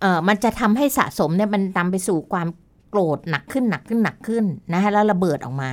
[0.00, 2.46] เออมันจะทำให้สะสมเนี่ยมันนำไปสู่ความ
[2.94, 5.70] โกรธหนักขึ้นหนักขึ้นหนักขึ้นนะคะแล้วระเบิดออกมา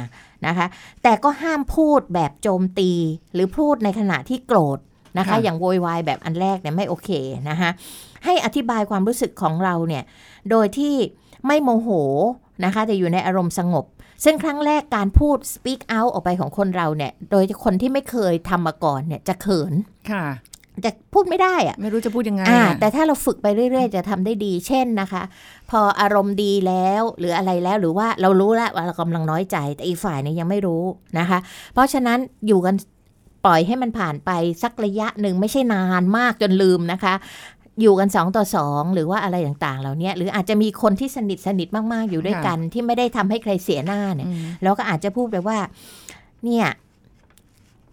[0.48, 0.66] นะคะ
[1.04, 2.92] แต่ก็ห้ามพูดแบบโจมตี
[3.34, 4.80] หรือพูดในขณะที่โกรธ
[5.18, 7.10] นะคะค่ะอย่างโวยวายแบบอันแรกเนี่ยไม่โอเค
[7.50, 7.70] นะคะ
[8.26, 10.04] ให้อธิบายความรู้สึกของเราเนี่ย
[10.50, 10.96] โดยที่
[11.48, 11.90] ไม่โมโห
[12.66, 13.86] นะคะแต่อยู่ในอารมณ์สงบ
[14.24, 19.74] ซึ่งครั้งแรกการพูด speak out ออกไปของคนเราเนี่ย โดยคนที่ไม่เคยทำมาก่อนเนี่ยจะเขิน
[20.12, 20.26] ค่ะ
[20.86, 25.24] จะพูดไม่ได้อะไม่รู้จะพูดยังไงอ่าอะแต่ถ้าเราฝึกไปเรื่อย ๆ จะทำได้ดี เช่นนะคะ
[25.72, 30.84] พออารมณ์ดีแล้วหรืออะไรแล้วหรือว่าเรารู้แล้วว่าเรากำลังน้อยใจ แต่อีกฝ่ายเนี่ยยังไม่รู้
[31.20, 31.40] นะคะ
[31.74, 32.76] เพราะฉะนั้นอยู่กัน
[33.46, 34.32] ปล่อยให้มันผ่านไป
[34.64, 37.14] สักระยะหนึ่งไม่ใช่นานมากจนลืมนะคะ
[37.82, 45.58] อยู่กันสองต่อสองหรือว่าอะไรต่างๆเหล่านี้หรืออาจจะมีคนที่สนิทสนิทมากๆอยู่ด้วยกัน ที่ไม่ได้ทำให้ใครเสียหน้าเนี่ยอืมเราก็อาจจะพูดไปว่า
[46.46, 46.66] เนี่ย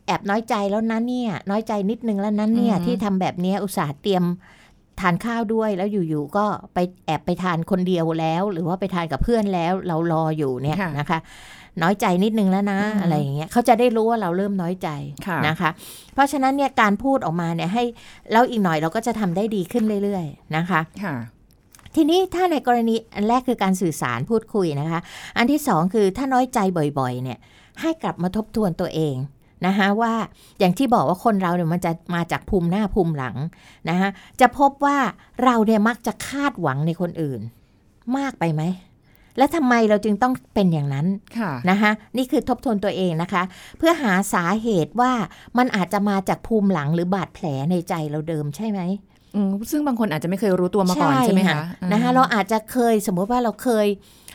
[0.09, 4.25] แอบน้อยใจแล้วนะเนี่ย น้อยใจนิดนึงแล้วนั้นเนี่ยอืมที่ทำแบบเนี้ยอุตส่าห์เตรียม
[5.01, 11.18] ทานข้าวด้วยแล้วอยู่ๆก็ไปแอบไปทานคนเดียวแล้ว หรือว่าไปทานกับเพื่อนแล้ว เรารออยู่เนี่ยค่ะนะคะ
[11.83, 14.88] น้อยใจนิดนึงแล้วนะอืมอะไรอย่างเงี้ยเขาจะได้รู้ว่าเราเริ่มน้อยใจ
[15.27, 15.71] ค่ะนะคะ
[16.14, 17.85] เพราะฉะนั้นเนี่ยการพูดออกมาเนี่ยให้
[18.33, 21.14] แล้วอีกหน่อยเราก็จะทำได้ดีขึ้นเรื่อย ๆ นะคะค่ะ
[21.97, 25.01] ทีนี้ถ้าในกรณีอันแรกคือการสื่อสารพูดคุยนะคะ
[25.37, 26.59] อันที่สองคือถ้าน้อยใจ
[26.99, 27.38] บ่อยๆ เนี่ย
[27.81, 29.14] ให้กลับมาทบทวนตัวเอง
[29.66, 30.12] นะคะว่า
[30.59, 33.37] อย่างที่บอกว่าคนเราเนี่ยมันจะมาจากภูมิหน้าภูมิหลัง
[33.88, 34.09] นะคะ
[34.40, 34.99] จะพบว่า
[35.44, 37.40] เราเนี่ยมักจะคาดหวังในคนอื่น
[38.16, 38.62] มากไปไหม
[39.38, 41.07] และทำไมเราจึงต้องเป็นอย่างนั้น
[41.38, 43.42] ค่ะนะคะนี่คือทบทวนตัวเองนะคะ
[43.79, 45.12] เพื่อหาสาเหตุว่า
[45.59, 48.81] มันอาจจะมาจากภูมิหลังหรือบาดแผลในใจเราเดิมใช่ไหม
[49.35, 51.57] อืมซึ่งบางคนอาจจะไม่เคยรู้ตัวมาก่อนใช่ไหมคะ
[51.92, 54.27] นะคะเราอาจจะเคยสมมุติว่าเราเคยอ่า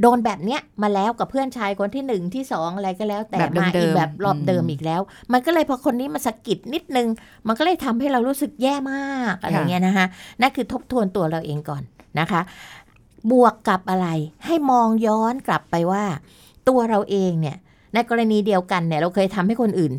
[0.00, 5.00] โดนแบบเนี้ยมาแล้วกับเพื่อนชายคนที่หนึ่งที่สองอะไรก็แล้ว แต่แบบมาเดิอีมกๆแบบรอบเดิมอืมอีกแล้ว
[5.32, 7.08] มันก็เลยพอคนนี้มาสะกิดนิดนึง
[7.46, 10.06] มันก็เลยทำให้เรารู้สึกแย่มากอะไรค่ะเงี้ยนะคะ
[10.40, 11.82] นั่นคือทบทวนตัวเราเองก่อน
[12.20, 12.40] นะคะ
[13.30, 14.08] บวกกับอะไร
[14.46, 16.04] ให้มองย้อนกลับไปว่า
[16.68, 17.56] ตัวเราเองเนี่ย
[17.94, 19.92] ในกรณีเดียวกันเนี่ย เราเคยทำให้คนอื่น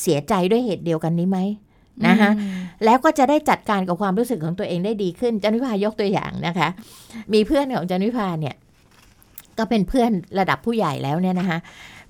[0.00, 1.38] เสียใจด้วยเหตุเดียวกันนี้ไหม
[2.06, 2.30] นะคะ
[2.84, 6.68] แล้วก็จะได้จัดการกับความรู้สึกของตัวเองได้ดีขึ้นจันวิพายกตัวอย่างนะคะ
[7.32, 8.54] มีเพื่อนของจันวิพาเนี่ย
[9.58, 11.58] ก็เป็นเพื่อนระดับผู้ใหญ่แล้วเนี่ยนะคะ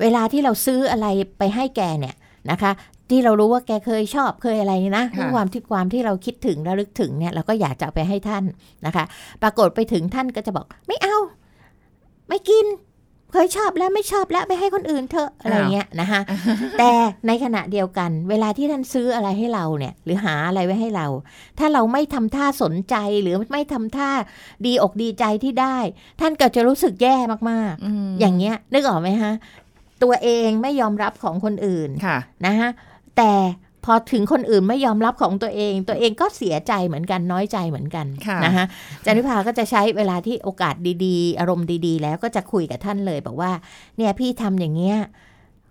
[0.01, 1.07] เวลาที่เราซื้ออะไร
[1.39, 2.15] ไปให้แกเนี่ย
[2.51, 2.73] นะคะ
[3.11, 8.45] ที่เรารู้ว่าแกเคยชอบเคยอะไรนะค่ะด้วยความที่ความที่เราคิดถึงระลึกถึงเนี่ยเราก็อยากจะเอาไปให้ท่าน
[8.87, 9.05] นะคะ
[9.43, 11.17] ปรากฏไปถึงท่านก็จะบอกไม่เอา
[12.29, 12.67] ไม่กิน
[13.33, 16.21] เคยชอบแล้วไม่ชอบแล้วไปให้คนอื่นเถอะอะไรเงี้ยนะคะ
[16.79, 16.91] แต่
[17.27, 21.07] ในขณะเดียวกัน เวลาที่ท่านซื้ออะไรให้เราเนี่ย หรือหาอะไรไว้ให้เรา
[21.59, 24.11] ถ้าเราไม่ทำท่าสนใจหรือไม่ทำท่า
[24.67, 25.79] ดีอกดีใจที่ได้
[26.21, 29.33] ท่านก็จะรู้สึกแย่มากมๆอย่างเงี้ยนึกออกไหมฮะ
[30.03, 32.71] ตัวเองไม่ยอมรับของคนอื่นค่ะนะฮะ
[33.17, 33.33] แต่
[33.85, 38.67] พอถึงคนอื่นไม่ยอมรับของตัวเอง ตัวเองก็เสียใจเหมือนกันน้อยใจเหมือนกันค่ะนะฮะ
[39.05, 43.53] จันทิพาก็จะใช้เวลาที่โอกาสดีๆ อารมณ์ดีๆ แล้วก็จะคุยกับท่านเลยบอกว่า
[43.97, 44.97] เนี่ยพี่ทำอย่างเงี้ย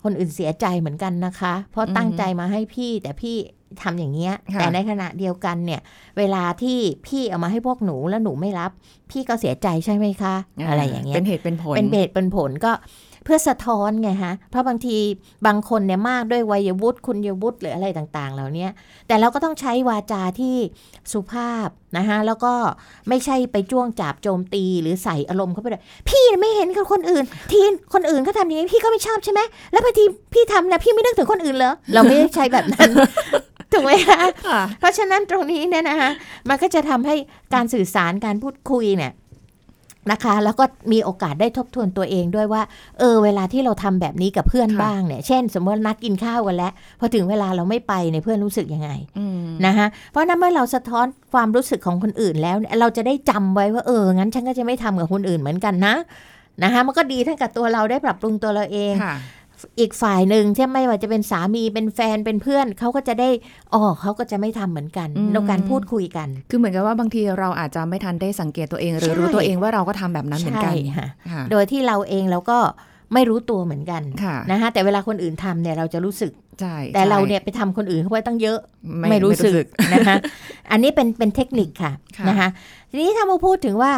[0.03, 3.37] คนอื่นเสียใจเหมือนกันนะคะ เพราะตั้งใจมาให้พี่แต่พี่
[3.81, 5.81] ทำอย่างเงี้ยค่ะแต่ในขณะเดียวกันเนี่ย
[6.17, 8.71] เวลาที่พี่เอามาให้พวกหนูแล้วหนูไม่รับ
[9.11, 10.35] พี่ก็เสียใจใช่ไหมคะ
[10.69, 12.71] อะไรอย่างเงี้ยเป็นเหตุเป็นผลเป็นเหตุเป็นผลก็
[13.23, 14.97] เพื่อสะท้อนไงฮะ เพราะบางที
[15.47, 18.67] บางคนเนี่ยมากด้วยวัยวุฒิคุณวุฒิหรืออะไรต่างๆ เหล่านี้
[19.07, 20.55] แต่เราก็ต้องใช้วาจาที่
[21.11, 22.53] สุภาพนะคะแล้วก็
[23.09, 27.61] ไม่ใช่ไปจ้วงจับโจมตีหรือใส่อารมณ์เข้าไปเลยพี่ไม่เห็นกับคนอื่น ที
[27.93, 30.03] คนอื่นเขาทำอย่างนี้พี่ก็ไม่ชอบใช่ไหมแล้วบางที
[30.33, 32.89] พี่ทำเนี่ยพี่ไม่นึกถึงคนอื่นเหรอเราไม่ได้ใช้แบบนั้น
[33.71, 36.09] ถูกไหมคะค่ะเพราะฉะนั้นตรงนี้เนี่ยนะคะ
[36.49, 37.15] มันก็จะทำให้
[37.53, 39.11] การสื่อสารการพูดคุยเนี่ย
[40.11, 42.61] นะคะ แล้วก็มีโอกาสได้ทบทวนตัวเองด้วยว่า
[42.99, 55.95] เออ เวลาที่เราทำแบบนี้กับเพื่อนค่ะบ้างเนี่ย เช่น สมมตินัดกินข้าวกันแล้ว พอถึงเวลาเราไม่ไปเนี่ยเพื่อนรู้สึกยังไงอืมนะคะเพราะนั้นเมื่อเราสะท้อนความรู้สึกของคนอื่นแล้วเนี่ยเราจะได้จำไว้ว่า เออ งั้นฉันก็จะไม่ทำกับคนอื่นเหมือนกันนะ
[56.63, 59.15] นะคะมันก็ดีทั้งกับตัวเราได้ปรับปรุงตัวเราเองค่ะ
[59.79, 63.29] อีกฝ่ายหนึ่งที่ไม่ว่าจะเป็นสามีเป็นแฟนเป็นเพื่อนเขาก็จะได้
[63.73, 72.59] อ๋อเขาก็จะไม่ทำเหมือนกันอืมแล้วการพูดคุยกัน คือเหมือนกับว่าบางทีเราอาจจะไม่ทันได้สังเกตตัวเอง หรือใช่รู้ตัวเองว่าเราก็ทำแบบนั้นเหมือนกันใช่ค่ะค่ะโดยที่เราเองเราก็
[73.13, 78.57] ไม่รู้ตัวเหมือนกันค่ะนะคะแต่เวลาคนอื่นทำเนี่ยเราจะรู้สึกใช่แต่ใช่เราเนี่ยไปทำคนอื่นเขาไว้ตั้งเยอะ
[78.97, 80.15] ไม่ไม่รู้ไม่รู้สึสึกกนะคะ
[80.71, 82.49] อันนี้เป็นเป็นเทคนิคค่ะค่ะนะคะ
[82.89, 83.93] ทีนี้ถ้ามาพูดถึงว่า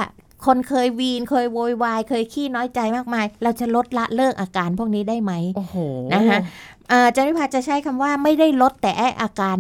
[0.46, 5.76] คนเคยวีนเคยโวยวายเคยขี้น้อยใจมากมาย เราจะลดละเลิกอาการพวกนี้ได้ไหมโอ้โห
[6.14, 6.40] นะคะ
[6.90, 9.58] เอ่อจันวิภาจะใช้คำว่าไม่ได้ลดแต่ไอ้อาการ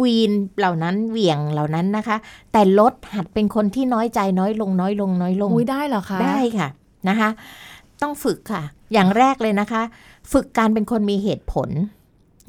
[0.00, 2.16] วีนเหล่านั้นเหวี่ยงเหล่านั้นนะคะ
[2.52, 6.68] แต่ลดหัดเป็นคนที่น้อยใจน้อยลงน้อยลงน้อยลงอุ้ยได้เหรอคะได้ค่ะ
[7.08, 7.28] นะคะ
[8.02, 9.82] ต้องฝึกค่ะ อย่างแรกเลยนะคะ
[10.32, 11.68] ฝึกการเป็นคนมีเหตุผล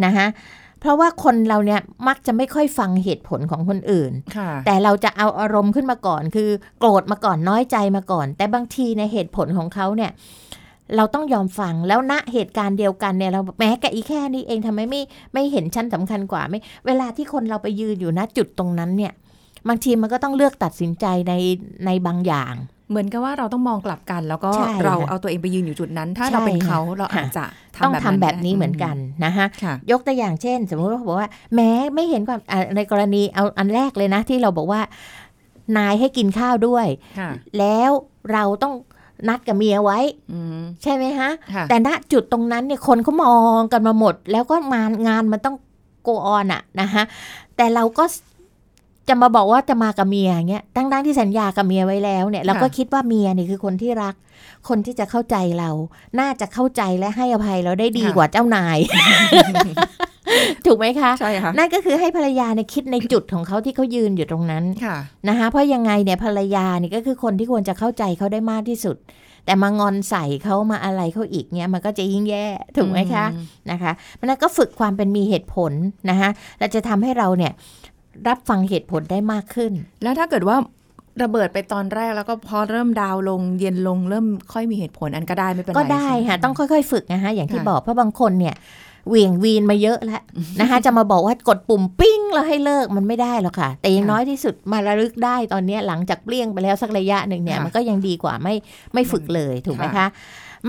[0.05, 0.25] นะคะ
[0.79, 10.11] เพราะว่าคนเราเนี่ยมักจะไม่ค่อยฟังเหตุผลของคนอื่นค่ะแต่เราจะเอาอารมณ์ขึ้นมาก่อน คือโกรธมาก่อนน้อยใจมาก่อน แต่บางทีในเหตุผลของเขาเนี่ย
[10.95, 15.01] เราต้องยอมฟังแล้วณเหตุการณ์เดียวกันเนี่ยเราแม้แต่อีแค่นี้เองทำไมไม่
[15.33, 19.13] ไม่เห็นชั้นสำคัญกว่าไม่ เวลาที่คนเราไปยืนอยู่ณจุดตรงนั้นเนี่ย
[19.67, 21.33] บางทีมันก็ต้องเลือกตัดสินใจใน
[21.85, 22.53] ในบางอย่าง
[22.89, 27.45] เหมือนกับว่าเราต้องมองกลับกัน แล้วก็ใช่เราค่ะเอาตัวเองไปยืนอยู่จุดนั้น ถ้าใช่เราเป็นเขาค่ะเราอาจจะ
[27.83, 34.81] ต้องทำนั้นแบบนี้ได้เหมือนกันนะคะค่ะยกตัวอย่างเช่น สมมติว่าบอกว่า แม้ไม่เห็นความอ่าในกรณีเอาอันแรกเลยนะ ที่เราบอกว่า
[35.77, 36.85] นายให้กินข้าวด้วย
[37.19, 37.91] ค่ะแล้ว
[38.33, 38.73] เราต้อง
[39.27, 39.99] นัดกับเมียไว้
[40.31, 45.55] อืมใช่ไหมฮะค่ะแต่ณจุดตรงนั้นเนี่ยคนเขามองกันมาหมด แล้วก็งานงานมันต้อง
[46.03, 47.03] โกออนอะนะคะ
[47.55, 48.03] แต่เราก็
[49.09, 54.15] จะมาบอกว่าจะมากับเมียอย่างเงี้ยตั้งๆที่สัญญากับเมียไว้แล้วเนี่ย เราก็คิดว่าเมียนี่คือคนที่รัก
[54.69, 55.69] คนที่จะเข้าใจเรา
[56.19, 58.77] น่าจะเข้าใจและให้อภัยเราได้ดีค่ะกว่าเจ้านาย
[60.65, 64.97] ถูกไหมคะใช่ค่ะนั่นก็คือให้ภรรยาเนี่ยคิดในจุดของเขาที่เขายืนอยู่ตรงนั้นค่ะ
[65.29, 68.97] นะคะเพราะยังไงเนี่ยภรรยานี่ก็คือคนที่ควรจะเข้าใจเขาได้มากที่สุด
[69.45, 72.45] แต่มางอนใส่เขามาอะไรเขาอีกเนี่ยมันก็จะยิ่งแย่
[72.77, 75.71] ถูกไหมคะอืมนะคะเพราะฉะนั้นก็ฝึกความเป็นมีเหตุผล
[76.09, 77.51] นะคะและจะทำให้เราเนี่ย
[78.27, 79.71] รับฟังเหตุผลได้มากขึ้น
[80.03, 80.57] แล้วถ้าเกิดว่า
[81.23, 88.55] ระเบิดไปตอนแรกแล้วก็พอเริ่มดาวน์ลงเย็นลงเริ่มค่อยมีเหตุผลอันก็ได้ไม่เป็นไรก็ได้ใช่หมค่ะต้องค่อยๆ ฝึกนะคะอย่างที่ค่ะบอกเพราะบางคนเนี่ย
[89.07, 90.21] เหวี่ยงวีนมาเยอะแล้ว
[90.59, 98.55] นะคะจะมาบอกว่ากดปุ่มปิ้งแล้วให้เลิกมันไม่ได้หรอกค่ะ แต่อยังน้อยที่สุดมาระลึกได้ตอนเนี้ยหลังจากเปลี่ยงไปแล้วสักระยะหนึ่งเนี่ยค่ะมันก็ยังดีกว่าไม่
[98.93, 100.07] ไม่ฝึกเลยถูกไหมค่ะคะ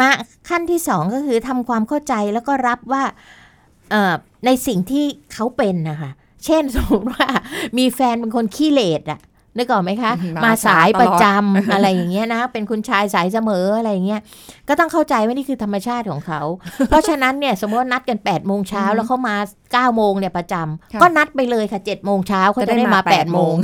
[0.00, 0.08] มา
[0.48, 3.02] ขั้นที่สองก็คือทำความเข้าใจแล้วก็รับว่า
[3.90, 4.14] เอ่อ
[4.46, 6.10] ในสิ่งที่เขาเป็นนะคะ
[6.46, 7.28] เช่นสมมติว่า
[7.78, 9.20] มีแฟนเป็นคนขี้เหร่อะ
[9.58, 14.20] นึกออกไหมคะ มามาสายตลอดประจำอะไรอย่างเงี้ยนะ เป็นคุณชายสายเสมออะไรอย่างเงี้ย
[14.68, 16.40] ก็ต้องเข้าใจว่านี่คือธรรมชาติของเขา
[16.88, 23.54] เพราะฉะนั้นเนี่ยสมมติว่านัดกัน8ปดโมงเช้าแล้วเขามา9ก้าโมงเนี่ยประจำค่ะก็นัดไปเลยค่ะ7จ็ดโมงเช้าเขาจะได้มา8ปดโมง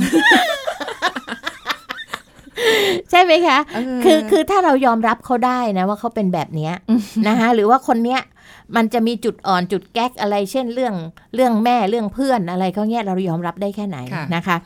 [3.11, 3.57] ใช่ไหมคะ
[4.01, 6.73] เคือคือถ้าเรายอมรับเขาได้นะว่าเขาเป็นแบบเนี้ย
[7.27, 8.21] นะคะหรือว่าคนเนี้ย
[8.75, 10.93] มันจะมีจุดอ่อนจุดแก๊กอะไร เช่นเรื่อง
[11.35, 14.57] เรื่องแม่เรื่องเพื่อนอะไรเขาเนี้ยเรายอมรับได้แค่ไหนค่ะนะคะ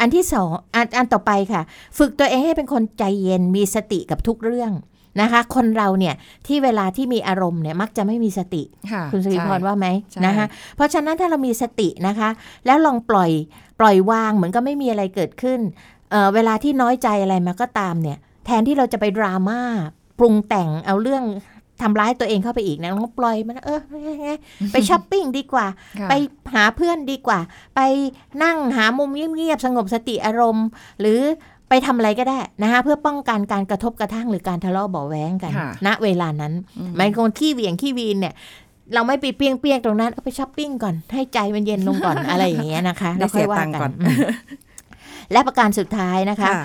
[0.00, 1.62] อันที่สองอันอันต่อไปค่ะ
[1.98, 4.72] ฝึกตัวเองให้เป็นคนใจเย็นมีสติกับทุกเรื่อง
[5.20, 6.14] นะคะ คนเราเนี่ย
[6.46, 10.46] ที่เวลาที่มีอารมณ์เนี่ยมักจะไม่มีสติค่ะคุณสิริพรใช่ว่าไหมใช่นะคะ
[10.76, 12.28] เพราะฉะนั้นถ้าเรามีสตินะคะ
[12.66, 13.30] แล้วลองปล่อย
[13.80, 15.60] ปล่อยวางเหมือนก็ไม่มีอะไรเกิดขึ้น
[16.10, 19.60] เอ่อเวลาที่น้อยใจอะไรมาก็ตามเนี่ยแทนที่เราจะไปดราม่า
[20.18, 21.24] ปรุงแต่งเอาเรื่อง
[21.82, 23.80] ทำร้ายตัวเองเข้าไปอีกนะลองปล่อยมันเออ
[24.72, 25.66] ไปช้อปปิ้งดีกว่า
[26.00, 26.12] ค่ะไป
[26.54, 27.38] หาเพื่อนดีกว่า
[27.76, 27.80] ไป
[28.42, 30.66] นั่งหามุมเงียบๆสงบสติอารมณ์
[31.00, 31.20] หรือ
[31.68, 36.52] ไปทำอะไรก็ได้นะคะเพื่อป้องกันการกระทบกระทั่งหรือการทะเลาะเบาะแว้งกันค่ะณเวลานั้น
[36.96, 38.34] หมายคนขี้เหวี่ยงขี้วีนเนี่ย
[38.94, 44.16] เราไม่ไปเปี้ยงเปี้ยงๆตรงนั้นเอาไปช้อปปิ้งก่อนให้ใจมันเย็นลงก่อนอะไรอย่างเงี้ยนะคะได้แล้วค่อยว่าเสียตังค์ก่อนอืม
[45.32, 46.64] และประการสุดท้ายนะคะค่ะ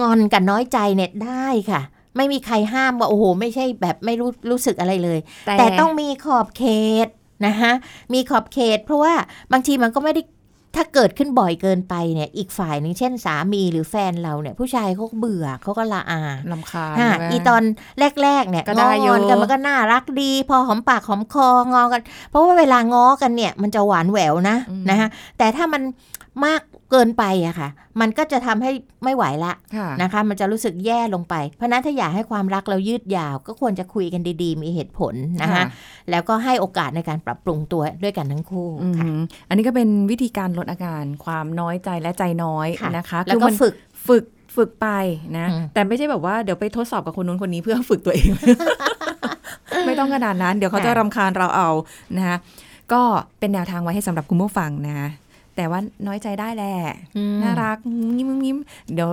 [0.00, 1.82] งอนกับน้อยใจเนี่ยได้ค่ะ
[2.16, 5.18] ไม่มีใครห้ามว่าโอ้โห ไม่ใช่แบบไม่รู้รู้สึกอะไรเลย
[5.58, 6.64] แต่ต้องมีขอบเข
[7.06, 7.08] ต
[7.46, 7.72] นะคะ
[8.12, 9.14] มีขอบเขต เพราะว่า
[9.52, 10.22] บางทีมันก็ไม่ได้
[10.76, 16.20] ถ้าเกิดขึ้นบ่อยเกินไปเนี่ย อีกฝ่ายหนึ่งเช่นสามีหรือแฟนเราเนี่ย ผู้ชายเขาก็เบื่อเขาก็ละอา
[16.52, 17.62] ลำคาญฮะใช่ไหมอีตอน
[18.22, 24.56] แรก ๆ เนี่ยก็ได้อยู่งอนกันมันก็น่ารักดี พอหอมปากหอมคองอกัน เพราะว่าเวลาง้อกันเนี่ย มันจะหวานแหววนะ
[24.90, 25.82] นะคะแต่ถ้ามัน
[26.44, 27.68] มาก เกินไปอะค่ะ
[28.00, 28.70] มันก็จะทำให้
[29.04, 35.64] ไม่ไหวละค่ะนะคะ มันจะรู้สึกแย่ลงไป เพราะฉะนั้นถ้าอยากให้ความรักเรายืดยาว ก็ควรจะคุยกันดีๆ มีเหตุผลนะคะค่ะ
[36.10, 39.06] แล้วก็ให้โอกาสในการปรับปรุงตัวด้วยกันทั้งคู่อืมค่ะ
[39.48, 43.74] อันนี้ก็เป็นวิธีการลดอาการความน้อยใจและใจน้อยค่ะนะคะแล้วคือก็มันฝึก
[44.08, 44.24] ฝึก
[44.56, 44.88] ฝึกไป
[45.38, 48.28] นะอืมแต่ไม่ใช่แบบว่าเดี๋ยวไปทดสอบกับคนนู้นคนนี้เพื่อฝึกตัวเอง
[49.86, 51.68] ไม่ต้องขนาดนั้น เดี๋ยวเขาจะรำคาญเราเอา
[52.16, 52.36] นะคะ
[52.92, 53.02] ก็
[53.38, 55.08] เป็นแนวทางไว้ให้สำหรับคุณผู้ฟังนะ
[55.56, 56.74] แต่ว่าน้อยใจได้แหละ
[57.16, 57.78] อืมน่ารัก
[58.18, 58.58] ยิ้มยิ้ม
[58.94, 59.08] เดี๋ยว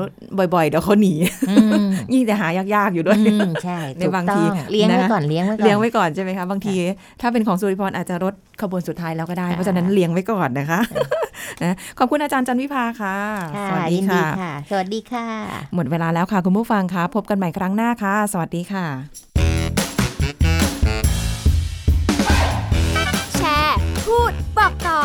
[0.54, 1.13] บ่อย ๆ เดี๋ยวเขาหนี
[1.49, 6.75] อืมยิ่งแต่หายากๆอยู่ด้วยอืมใช่ในถูกบางต้ทีองเลี้ยงไว้นะก่อนเลี้ยงไว้ก่อนเลี้ยงไว้ก่อนใช่ไหมคะบางที
[7.21, 10.80] ถ้าเป็นของสุริพรอาจจะรถขบวนสุดท้ายแล้วก็ได้ค่ะเพราะฉะนั้นเลี้ยงไว้ก่อนนะคะ
[11.63, 13.15] นะขอบคุณอาจารย์จันวิภาค่ะ
[13.58, 15.25] ค่ะสวัสดียินดีค่ะค่ะ สวัสดีค่ะ
[15.75, 18.86] หมดเวลาแล้วค่ะคุณผู้ฟังคะพบกันใหม่ครั้งหน้าค่ะ สวัสดีค่ะ